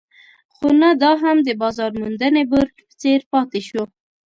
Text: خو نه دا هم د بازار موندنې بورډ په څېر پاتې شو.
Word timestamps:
خو 0.55 0.67
نه 0.81 0.89
دا 1.03 1.11
هم 1.23 1.37
د 1.47 1.49
بازار 1.61 1.91
موندنې 2.01 2.43
بورډ 2.51 2.71
په 2.87 2.93
څېر 3.01 3.19
پاتې 3.31 3.59
شو. 3.67 3.83